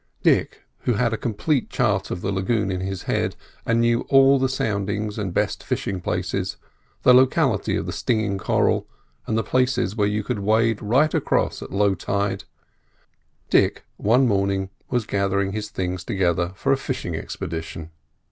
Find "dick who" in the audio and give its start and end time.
0.23-0.93